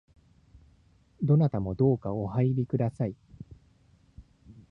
[1.21, 3.15] どなたもどうかお入りください